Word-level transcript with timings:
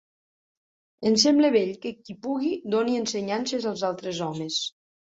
Em 1.09 1.17
sembla 1.25 1.51
bell 1.57 1.75
que 1.85 1.93
qui 2.07 2.17
pugui 2.25 2.51
doni 2.79 2.99
ensenyances 3.05 3.71
als 3.75 3.89
altres 3.95 4.27
homes. 4.31 4.63